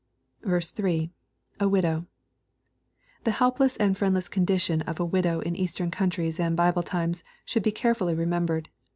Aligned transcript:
3.— 0.59 1.11
[A 1.59 1.69
widow.l 1.69 2.07
The 3.23 3.29
helpless 3.29 3.77
and 3.77 3.95
friendless 3.95 4.27
condition 4.29 4.81
of 4.81 4.99
a 4.99 5.05
widow 5.05 5.41
in 5.41 5.55
Eastern 5.55 5.91
countries 5.91 6.39
and 6.39 6.57
Bible 6.57 6.81
times, 6.81 7.23
should 7.45 7.61
be 7.61 7.71
carefully 7.71 8.15
remem 8.15 8.47
bered. 8.47 8.65